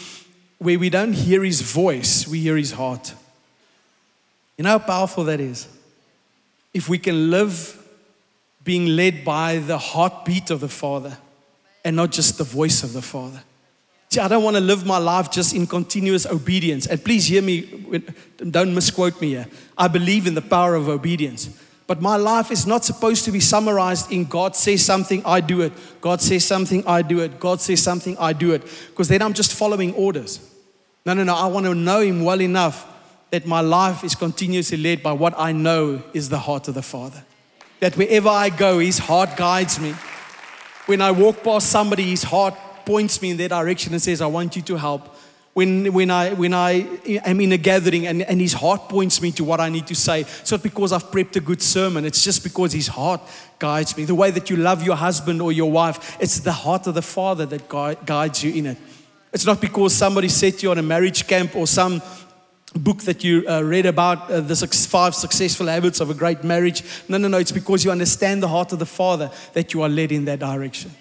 [0.58, 3.13] where we don't hear his voice, we hear his heart.
[4.58, 5.67] You know how powerful that is?
[6.74, 7.84] If we can live
[8.67, 11.17] being led by the heartbeat of the Father
[11.86, 13.41] and not just the voice of the Father.
[14.10, 16.86] See, I don't want to live my life just in continuous obedience.
[16.86, 17.62] And please hear me,
[18.38, 19.47] don't misquote me here.
[19.77, 21.49] I believe in the power of obedience.
[21.88, 25.62] But my life is not supposed to be summarized in God says something, I do
[25.62, 25.71] it.
[26.01, 27.39] God says something, I do it.
[27.39, 28.63] God says something, I do it.
[28.89, 30.41] Because then I'm just following orders.
[31.06, 31.34] No, no, no.
[31.34, 32.86] I want to know Him well enough
[33.32, 36.82] that my life is continuously led by what I know is the heart of the
[36.82, 37.23] Father.
[37.80, 39.94] That wherever I go, His heart guides me.
[40.86, 44.28] When I walk past somebody, His heart points me in their direction and says, I
[44.28, 45.16] want you to help
[45.58, 46.88] when, when, I, when I
[47.26, 49.96] am in a gathering and, and his heart points me to what I need to
[49.96, 50.22] say.
[50.22, 53.22] It's not because I've prepped a good sermon, it's just because his heart
[53.58, 54.06] guides me.
[54.06, 57.02] The way that you love your husband or your wife, it's the heart of the
[57.02, 57.68] Father that
[58.06, 58.78] guides you in it.
[59.34, 62.04] It's not because somebody set you on a marriage camp or some
[62.73, 66.84] book that you uh, read about uh, the five successful habits of a great marriage.
[67.08, 67.38] No, no, no.
[67.38, 70.39] It's because you understand the heart of the Father that you are led in that
[70.39, 70.91] direction.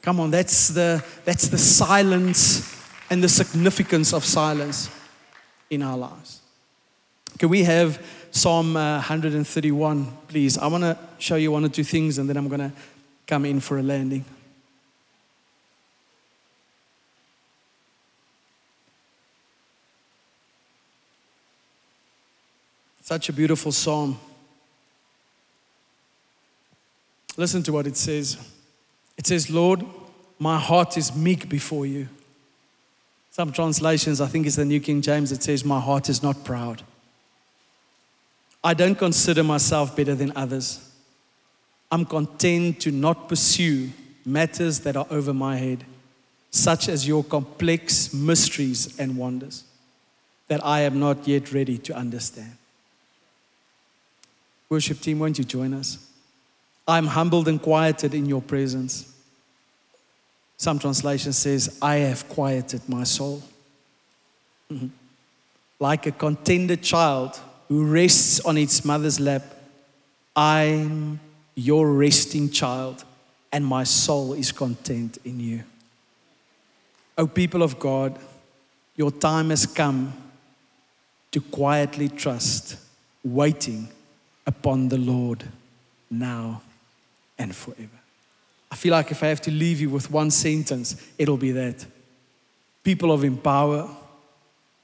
[0.00, 2.76] Come on, that's the, that's the silence
[3.08, 4.90] and the significance of silence
[5.70, 6.40] in our lives.
[7.38, 10.58] Can we have Psalm uh, 131, please?
[10.58, 12.72] I want to show you one or two things and then I'm going to
[13.26, 14.24] come in for a landing.
[23.02, 24.18] Such a beautiful psalm.
[27.36, 28.36] Listen to what it says.
[29.18, 29.84] It says, Lord,
[30.38, 32.08] my heart is meek before you.
[33.30, 36.44] Some translations, I think it's the New King James, it says, My heart is not
[36.44, 36.82] proud.
[38.62, 40.88] I don't consider myself better than others.
[41.90, 43.90] I'm content to not pursue
[44.24, 45.84] matters that are over my head,
[46.50, 49.64] such as your complex mysteries and wonders
[50.46, 52.58] that I am not yet ready to understand.
[54.72, 55.98] Worship team, won't you join us?
[56.88, 59.14] I'm humbled and quieted in your presence.
[60.56, 63.42] Some translation says, I have quieted my soul.
[64.72, 64.86] Mm-hmm.
[65.78, 69.42] Like a contented child who rests on its mother's lap,
[70.34, 71.20] I'm
[71.54, 73.04] your resting child,
[73.52, 75.64] and my soul is content in you.
[77.18, 78.18] O people of God,
[78.96, 80.14] your time has come
[81.30, 82.78] to quietly trust,
[83.22, 83.88] waiting
[84.46, 85.44] upon the Lord
[86.10, 86.62] now
[87.38, 87.88] and forever.
[88.70, 91.84] I feel like if I have to leave you with one sentence, it'll be that.
[92.82, 93.88] people of Empower,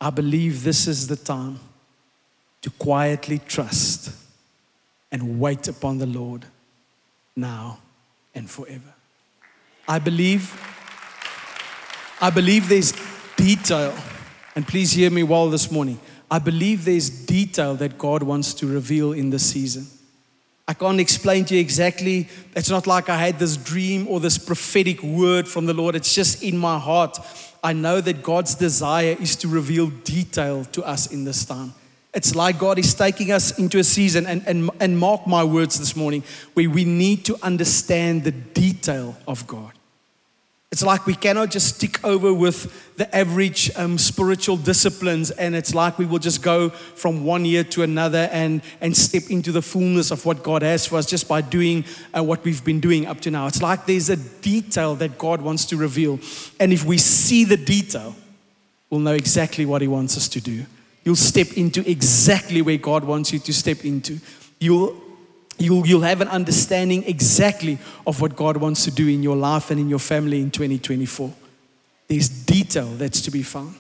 [0.01, 1.59] I believe this is the time
[2.63, 4.11] to quietly trust
[5.11, 6.45] and wait upon the Lord
[7.35, 7.79] now
[8.35, 8.95] and forever.
[9.87, 10.53] I believe
[12.21, 12.93] I believe there's
[13.37, 13.95] detail
[14.57, 16.01] and please hear me well this morning.
[16.31, 19.87] I believe there's detail that God wants to reveal in this season.
[20.67, 22.29] I can't explain to you exactly.
[22.55, 25.95] It's not like I had this dream or this prophetic word from the Lord.
[25.95, 27.19] It's just in my heart.
[27.65, 31.73] I know that God's desire is to reveal detail to us in this time.
[32.13, 35.79] It's like God is taking us into a season, and, and, and mark my words
[35.79, 36.23] this morning,
[36.55, 39.73] where we need to understand the detail of God.
[40.71, 45.75] It's like we cannot just stick over with the average um, spiritual disciplines, and it's
[45.75, 49.63] like we will just go from one year to another and, and step into the
[49.63, 53.07] fullness of what God has for us just by doing uh, what we've been doing
[53.07, 53.47] up to now.
[53.47, 56.21] It's like there's a detail that God wants to reveal.
[56.61, 58.15] And if we see the detail,
[58.91, 60.67] we'll know exactly what He wants us to do.
[61.03, 64.19] You'll step into exactly where God wants you to step into.
[64.61, 65.01] You'll
[65.59, 69.71] you'll, you'll have an understanding exactly of what God wants to do in your life
[69.71, 71.33] and in your family in 2024.
[72.07, 73.75] There's detail that's to be found.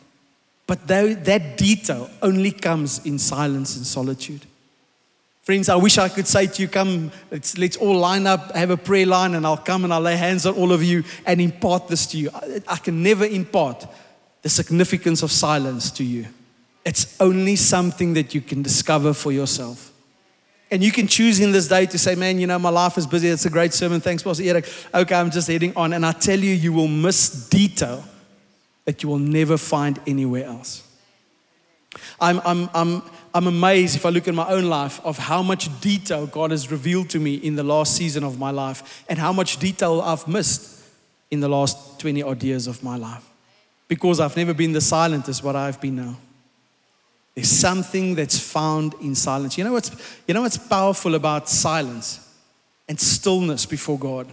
[0.66, 4.44] But that detail only comes in silence and solitude.
[5.42, 8.68] Friends, I wish I could say to you, come, let's, let's all line up, have
[8.68, 11.40] a prayer line, and I'll come and I'll lay hands on all of you and
[11.40, 12.28] impart this to you.
[12.34, 13.86] I, I can never impart
[14.42, 16.26] the significance of silence to you.
[16.84, 19.90] It's only something that you can discover for yourself.
[20.70, 23.07] And you can choose in this day to say, man, you know, my life is
[23.07, 23.28] busy.
[23.28, 24.00] It's a great sermon.
[24.00, 24.68] Thanks, Pastor Eric.
[24.92, 25.94] Okay, I'm just heading on.
[25.94, 28.04] And I tell you, you will miss detail
[28.85, 30.85] that you will never find anywhere else.
[32.20, 33.02] I'm, I'm, I'm,
[33.35, 36.70] I'm amazed if I look at my own life of how much detail God has
[36.70, 40.28] revealed to me in the last season of my life and how much detail I've
[40.28, 40.83] missed
[41.31, 43.24] in the last 20 odd years of my life.
[43.87, 46.16] Because I've never been the silent as what I've been now.
[47.38, 49.57] There's something that's found in silence.
[49.57, 49.92] You know what's,
[50.27, 52.18] you know what's powerful about silence
[52.88, 54.27] and stillness before God?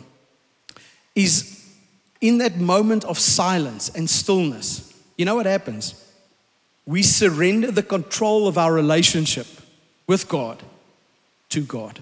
[1.13, 1.72] Is
[2.20, 6.04] in that moment of silence and stillness, you know what happens?
[6.88, 9.46] We surrender the control of our relationship
[10.08, 10.63] with God
[11.50, 12.00] to God.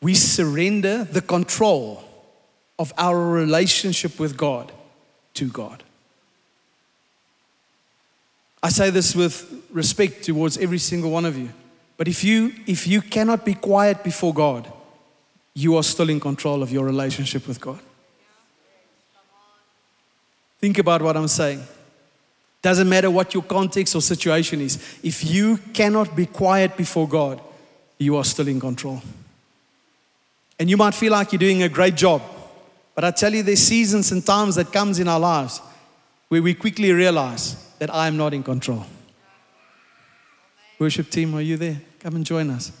[0.00, 2.05] We surrender the control
[2.78, 4.72] of our relationship with God
[5.34, 5.82] to God.
[8.62, 11.50] I say this with respect towards every single one of you.
[11.96, 14.70] But if you if you cannot be quiet before God,
[15.54, 17.80] you are still in control of your relationship with God.
[20.58, 21.62] Think about what I'm saying.
[22.60, 24.76] Doesn't matter what your context or situation is.
[25.02, 27.40] If you cannot be quiet before God,
[27.98, 29.00] you are still in control.
[30.58, 32.22] And you might feel like you're doing a great job.
[32.96, 35.60] But I tell you, there's seasons and times that comes in our lives
[36.28, 38.84] where we quickly realize that I am not in control.
[40.78, 41.80] Worship team, are you there?
[42.00, 42.72] Come and join us.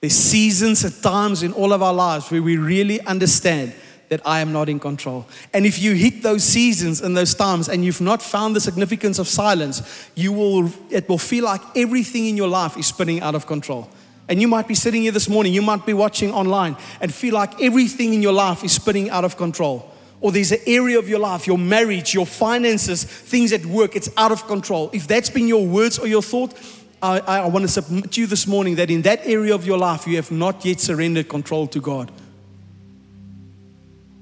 [0.00, 3.74] There's seasons and times in all of our lives where we really understand
[4.08, 5.26] that I am not in control.
[5.52, 9.18] And if you hit those seasons and those times and you've not found the significance
[9.18, 13.34] of silence, you will it will feel like everything in your life is spinning out
[13.34, 13.90] of control.
[14.30, 17.34] And you might be sitting here this morning, you might be watching online and feel
[17.34, 19.90] like everything in your life is spinning out of control.
[20.20, 24.08] Or there's an area of your life, your marriage, your finances, things at work, it's
[24.16, 24.88] out of control.
[24.92, 26.54] If that's been your words or your thought,
[27.02, 29.78] I, I want to submit to you this morning that in that area of your
[29.78, 32.12] life, you have not yet surrendered control to God.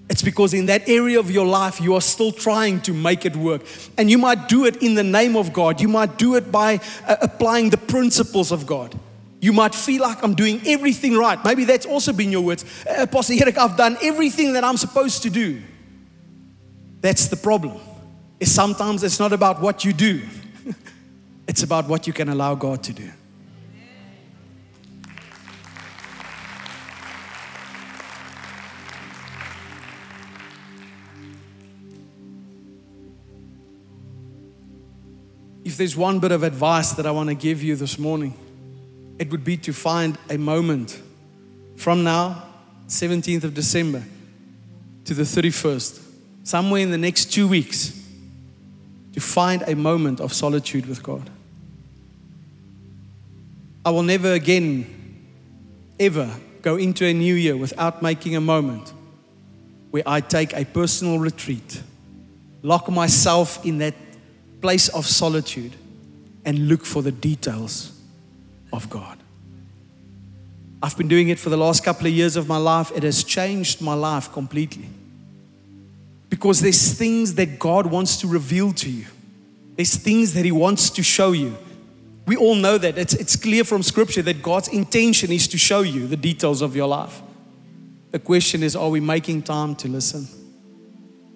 [0.08, 3.36] It's because in that area of your life, you are still trying to make it
[3.36, 3.60] work.
[3.98, 6.80] And you might do it in the name of God, you might do it by
[7.06, 8.98] uh, applying the principles of God.
[9.40, 11.42] You might feel like I'm doing everything right.
[11.44, 12.64] Maybe that's also been your words.
[12.86, 15.62] Uh, Pastor Eric, I've done everything that I'm supposed to do.
[17.00, 17.80] That's the problem.
[18.40, 20.22] Is sometimes it's not about what you do.
[21.48, 23.10] it's about what you can allow God to do.
[35.64, 38.34] If there's one bit of advice that I want to give you this morning,
[39.18, 41.02] it would be to find a moment
[41.76, 42.44] from now,
[42.86, 44.02] 17th of December,
[45.04, 46.00] to the 31st,
[46.44, 47.94] somewhere in the next two weeks,
[49.12, 51.28] to find a moment of solitude with God.
[53.84, 55.24] I will never again,
[55.98, 56.30] ever
[56.62, 58.92] go into a new year without making a moment
[59.90, 61.82] where I take a personal retreat,
[62.62, 63.94] lock myself in that
[64.60, 65.72] place of solitude,
[66.44, 67.97] and look for the details
[68.72, 69.18] of God.
[70.82, 72.92] I've been doing it for the last couple of years of my life.
[72.94, 74.88] It has changed my life completely.
[76.30, 79.06] Because there's things that God wants to reveal to you,
[79.76, 81.56] there's things that He wants to show you.
[82.26, 82.98] We all know that.
[82.98, 86.76] It's, it's clear from Scripture that God's intention is to show you the details of
[86.76, 87.22] your life.
[88.10, 90.28] The question is are we making time to listen?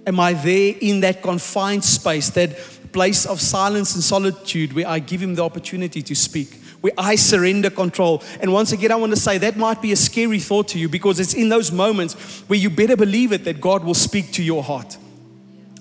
[0.07, 2.57] Am I there in that confined space, that
[2.93, 6.59] place of silence and solitude where I give Him the opportunity to speak?
[6.83, 8.23] Where I surrender control.
[8.41, 10.89] And once again, I want to say that might be a scary thought to you
[10.89, 14.43] because it's in those moments where you better believe it that God will speak to
[14.43, 14.99] your heart.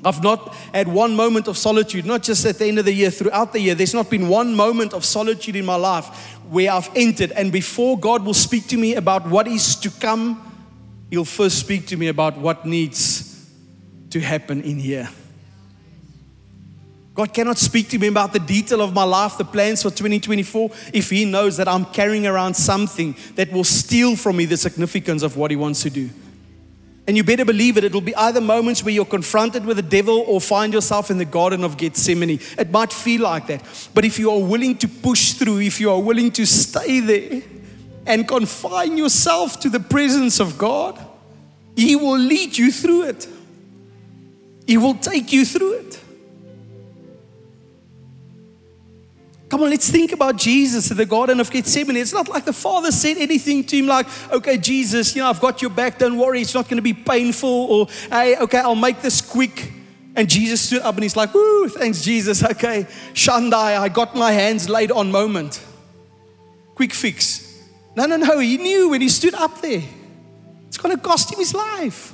[0.03, 3.11] I've not had one moment of solitude, not just at the end of the year,
[3.11, 3.75] throughout the year.
[3.75, 6.05] There's not been one moment of solitude in my life
[6.49, 7.31] where I've entered.
[7.31, 10.47] And before God will speak to me about what is to come,
[11.09, 13.49] He'll first speak to me about what needs
[14.11, 15.09] to happen in here.
[17.21, 20.71] God cannot speak to me about the detail of my life, the plans for 2024,
[20.91, 25.21] if He knows that I'm carrying around something that will steal from me the significance
[25.21, 26.09] of what He wants to do.
[27.05, 30.21] And you better believe it, it'll be either moments where you're confronted with the devil
[30.27, 32.39] or find yourself in the Garden of Gethsemane.
[32.57, 33.89] It might feel like that.
[33.93, 37.43] But if you are willing to push through, if you are willing to stay there
[38.07, 40.99] and confine yourself to the presence of God,
[41.75, 43.27] He will lead you through it.
[44.65, 46.00] He will take you through it.
[49.51, 51.97] Come on, let's think about Jesus in the Garden of Gethsemane.
[51.97, 55.41] It's not like the Father said anything to him like, okay, Jesus, you know, I've
[55.41, 58.75] got your back, don't worry, it's not going to be painful, or hey, okay, I'll
[58.75, 59.73] make this quick.
[60.15, 62.41] And Jesus stood up and he's like, woo, thanks, Jesus.
[62.51, 65.61] Okay, Shandai, I got my hands laid on moment.
[66.75, 67.61] Quick fix.
[67.93, 69.83] No, no, no, he knew when he stood up there,
[70.67, 72.13] it's going to cost him his life.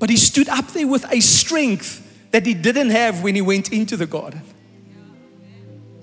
[0.00, 2.02] But he stood up there with a strength
[2.32, 4.42] that he didn't have when he went into the garden.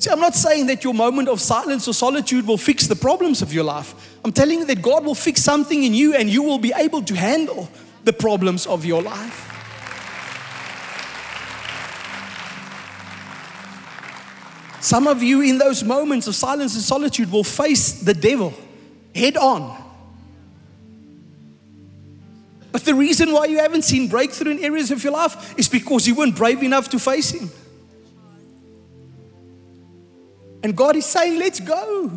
[0.03, 3.41] See, I'm not saying that your moment of silence or solitude will fix the problems
[3.41, 4.19] of your life.
[4.25, 7.03] I'm telling you that God will fix something in you and you will be able
[7.03, 7.69] to handle
[8.03, 9.49] the problems of your life.
[14.81, 18.53] Some of you, in those moments of silence and solitude, will face the devil
[19.15, 19.81] head on.
[22.73, 26.05] But the reason why you haven't seen breakthrough in areas of your life is because
[26.05, 27.49] you weren't brave enough to face him.
[30.63, 32.09] And God is saying, let's go.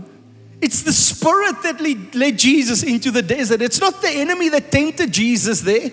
[0.61, 3.61] It's the spirit that led Jesus into the desert.
[3.61, 5.91] It's not the enemy that tempted Jesus there.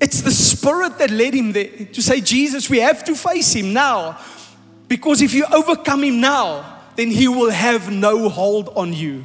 [0.00, 3.72] It's the spirit that led him there to say, Jesus, we have to face him
[3.72, 4.20] now.
[4.86, 9.24] Because if you overcome him now, then he will have no hold on you.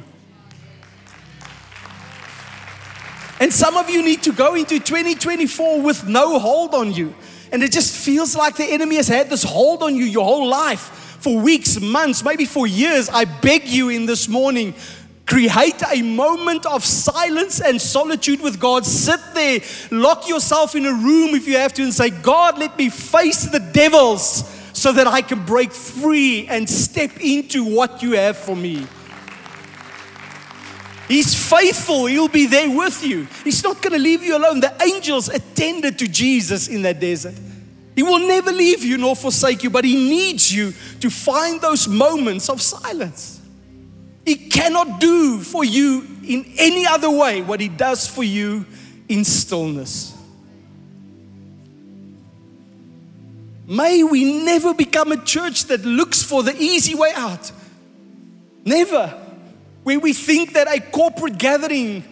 [3.38, 7.14] And some of you need to go into 2024 with no hold on you.
[7.52, 10.48] And it just feels like the enemy has had this hold on you your whole
[10.48, 14.74] life for weeks, months, maybe for years, I beg you in this morning,
[15.26, 18.84] create a moment of silence and solitude with God.
[18.84, 19.60] Sit there,
[19.90, 23.44] lock yourself in a room if you have to, and say, God, let me face
[23.46, 24.44] the devils
[24.74, 28.86] so that I can break free and step into what you have for me.
[31.08, 32.04] He's faithful.
[32.04, 33.28] He'll be there with you.
[33.44, 34.60] He's not going to leave you alone.
[34.60, 37.34] The angels attended to Jesus in that desert.
[37.94, 41.86] He will never leave you nor forsake you, but He needs you to find those
[41.86, 43.40] moments of silence.
[44.24, 48.66] He cannot do for you in any other way what He does for you
[49.08, 50.12] in stillness.
[53.66, 57.50] May we never become a church that looks for the easy way out.
[58.64, 59.20] Never.
[59.84, 62.04] Where we think that a corporate gathering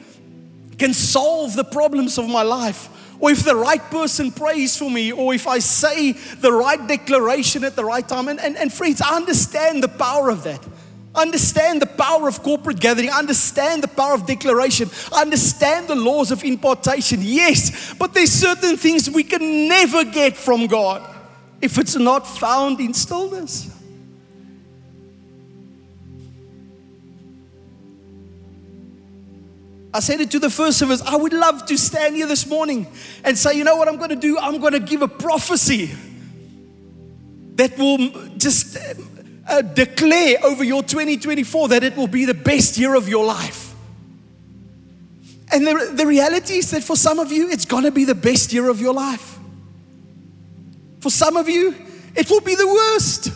[0.78, 2.88] can solve the problems of my life
[3.22, 7.62] or if the right person prays for me, or if I say the right declaration
[7.62, 8.26] at the right time.
[8.26, 10.60] And, and, and friends, I understand the power of that.
[11.14, 13.10] Understand the power of corporate gathering.
[13.10, 14.90] Understand the power of declaration.
[15.12, 17.20] Understand the laws of impartation.
[17.22, 21.08] Yes, but there's certain things we can never get from God
[21.60, 23.71] if it's not found in stillness.
[29.94, 31.02] I said it to the first service.
[31.02, 32.86] I would love to stand here this morning
[33.24, 34.38] and say, you know what I'm going to do?
[34.38, 35.90] I'm going to give a prophecy
[37.56, 38.78] that will just
[39.46, 43.74] uh, declare over your 2024 that it will be the best year of your life.
[45.52, 48.14] And the, the reality is that for some of you, it's going to be the
[48.14, 49.38] best year of your life.
[51.00, 51.74] For some of you,
[52.14, 53.30] it will be the worst.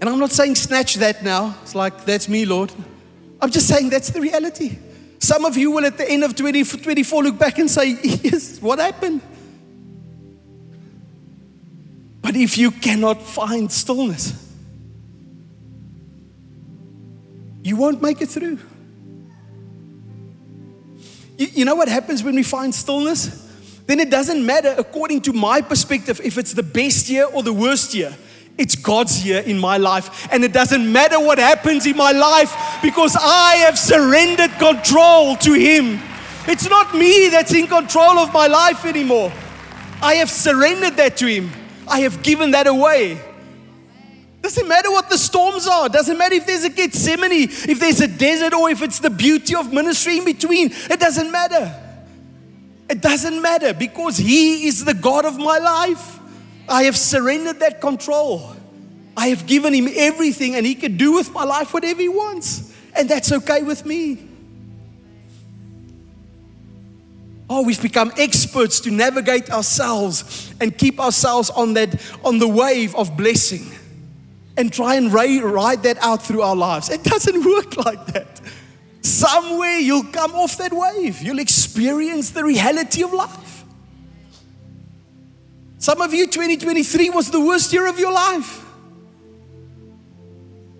[0.00, 1.56] And I'm not saying snatch that now.
[1.62, 2.72] It's like, that's me, Lord.
[3.40, 4.78] I'm just saying that's the reality.
[5.18, 8.78] Some of you will at the end of 2024 look back and say, yes, what
[8.78, 9.20] happened?
[12.22, 14.32] But if you cannot find stillness,
[17.62, 18.58] you won't make it through.
[21.36, 23.48] You, you know what happens when we find stillness?
[23.86, 27.52] Then it doesn't matter, according to my perspective, if it's the best year or the
[27.52, 28.16] worst year.
[28.60, 30.28] It's God's year in my life.
[30.30, 35.54] And it doesn't matter what happens in my life because I have surrendered control to
[35.54, 35.98] Him.
[36.46, 39.32] It's not me that's in control of my life anymore.
[40.02, 41.50] I have surrendered that to Him.
[41.88, 43.18] I have given that away.
[44.42, 45.88] Doesn't matter what the storms are.
[45.88, 49.54] Doesn't matter if there's a Gethsemane, if there's a desert, or if it's the beauty
[49.54, 50.70] of ministry in between.
[50.70, 51.74] It doesn't matter.
[52.90, 56.19] It doesn't matter because He is the God of my life.
[56.70, 58.54] I have surrendered that control.
[59.16, 62.72] I have given Him everything, and He can do with my life whatever He wants.
[62.96, 64.28] And that's okay with me.
[67.52, 72.94] Oh, we've become experts to navigate ourselves and keep ourselves on that on the wave
[72.94, 73.66] of blessing
[74.56, 76.90] and try and ride that out through our lives.
[76.90, 78.40] It doesn't work like that.
[79.02, 81.20] Somewhere you'll come off that wave.
[81.22, 83.49] You'll experience the reality of life.
[85.80, 88.66] Some of you, 2023 was the worst year of your life.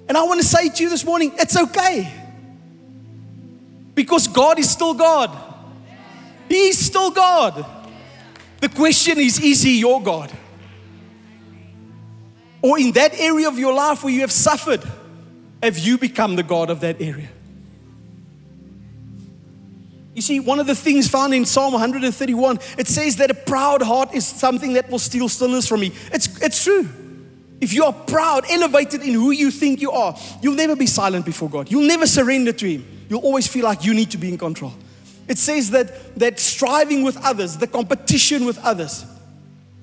[0.07, 2.13] And I want to say to you this morning, it's okay.
[3.95, 5.31] Because God is still God.
[6.51, 7.65] He's still God.
[8.61, 10.31] The question is, is He your God?
[12.61, 14.83] Or in that area of your life where you have suffered,
[15.63, 17.31] have you become the God of that area?
[20.21, 23.81] You see, one of the things found in Psalm 131, it says that a proud
[23.81, 25.95] heart is something that will steal stillness from me.
[26.13, 26.87] It's, it's true.
[27.59, 31.25] If you are proud, elevated in who you think you are, you'll never be silent
[31.25, 31.71] before God.
[31.71, 32.87] You'll never surrender to Him.
[33.09, 34.75] You'll always feel like you need to be in control.
[35.27, 39.07] It says that, that striving with others, the competition with others,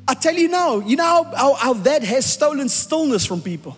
[0.07, 3.75] I tell you now, you know how, how that has stolen stillness from people.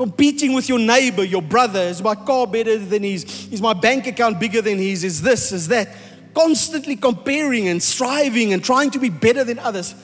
[0.00, 3.52] Competing with your neighbor, your brother, is my car better than his?
[3.52, 5.04] Is my bank account bigger than his?
[5.04, 5.90] Is this, is that?
[6.32, 9.94] Constantly comparing and striving and trying to be better than others.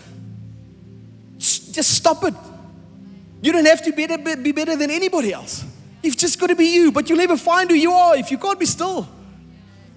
[1.39, 2.35] Just stop it.
[3.41, 5.65] You don't have to be better, be better than anybody else.
[6.03, 8.37] You've just got to be you, but you'll never find who you are if you
[8.37, 9.09] can't be still.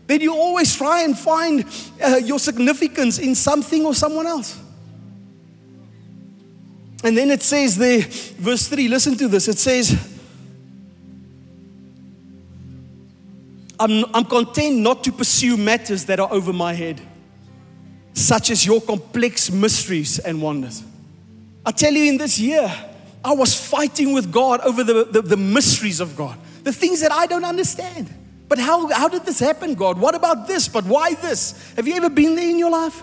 [0.08, 1.66] Then you always try and find
[2.02, 4.58] uh, your significance in something or someone else.
[7.04, 9.48] And then it says there, verse 3, listen to this.
[9.48, 10.18] It says,
[13.80, 17.00] I'm, I'm content not to pursue matters that are over my head,
[18.14, 20.84] such as your complex mysteries and wonders.
[21.66, 22.70] I tell you, in this year,
[23.24, 27.14] I was fighting with God over the, the, the mysteries of God, the things that
[27.14, 28.14] I don't understand.
[28.50, 29.98] But how, how did this happen, God?
[29.98, 30.68] What about this?
[30.68, 31.74] But why this?
[31.76, 33.02] Have you ever been there in your life?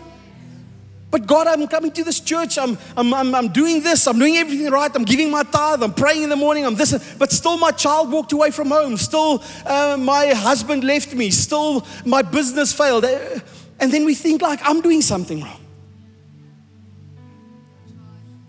[1.10, 2.58] But God, I'm coming to this church.
[2.58, 4.06] I'm, I'm, I'm, I'm, doing this.
[4.06, 4.90] I'm doing everything right.
[4.94, 5.82] I'm giving my tithe.
[5.82, 6.66] I'm praying in the morning.
[6.66, 7.14] I'm this.
[7.16, 8.96] But still, my child walked away from home.
[8.96, 11.30] Still, uh, my husband left me.
[11.30, 13.04] Still, my business failed.
[13.04, 13.38] Uh,
[13.78, 15.60] and then we think like I'm doing something wrong.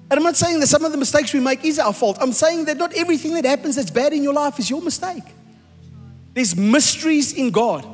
[0.09, 2.17] And I'm not saying that some of the mistakes we make is our fault.
[2.21, 5.23] I'm saying that not everything that happens that's bad in your life is your mistake.
[6.33, 7.85] There's mysteries in God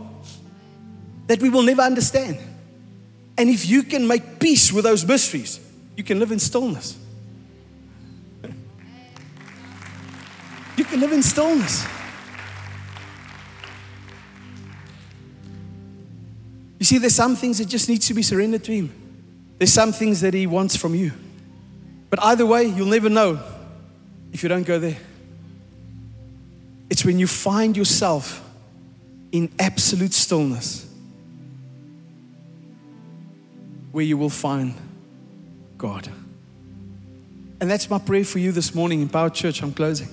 [1.28, 2.38] that we will never understand.
[3.38, 5.60] And if you can make peace with those mysteries,
[5.96, 6.98] you can live in stillness.
[10.76, 11.86] You can live in stillness.
[16.80, 18.94] You see, there's some things that just needs to be surrendered to Him.
[19.58, 21.12] There's some things that He wants from you.
[22.10, 23.40] But either way, you'll never know
[24.32, 24.98] if you don't go there.
[26.90, 28.48] It's when you find yourself
[29.32, 30.93] in absolute stillness
[33.94, 34.74] where you will find
[35.78, 36.10] God.
[37.62, 39.62] And that's my prayer for you this morning in Power Church.
[39.62, 40.10] I'm closing.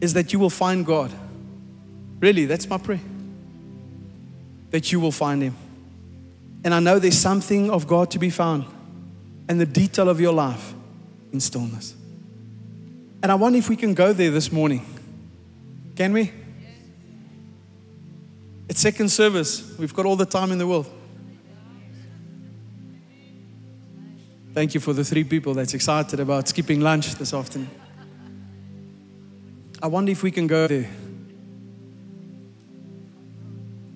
[0.00, 1.12] Is that you will find God.
[2.18, 3.00] Really, that's my prayer.
[4.70, 5.54] That you will find Him.
[6.64, 8.64] And I know there's something of God to be found
[9.48, 10.74] and the detail of your life
[11.32, 11.94] in stillness.
[13.22, 14.84] And I wonder if we can go there this morning.
[15.94, 16.32] Can we?
[18.68, 19.76] It's second service.
[19.78, 20.90] We've got all the time in the world.
[24.58, 27.70] Thank you for the three people that's excited about skipping lunch this afternoon.
[29.80, 30.90] I wonder if we can go there.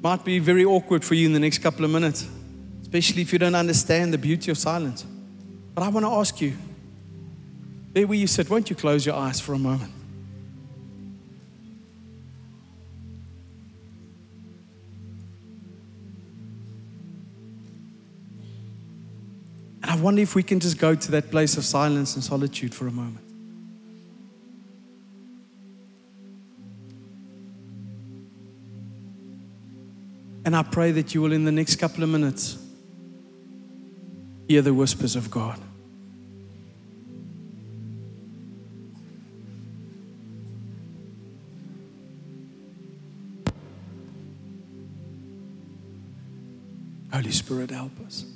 [0.00, 2.28] Might be very awkward for you in the next couple of minutes,
[2.80, 5.04] especially if you don't understand the beauty of silence.
[5.74, 6.56] But I want to ask you
[7.92, 9.90] there where you sit, won't you close your eyes for a moment?
[20.12, 22.90] Wonder if we can just go to that place of silence and solitude for a
[22.90, 23.24] moment.
[30.44, 32.58] And I pray that you will, in the next couple of minutes,
[34.48, 35.58] hear the whispers of God.
[47.10, 48.26] Holy Spirit, help us.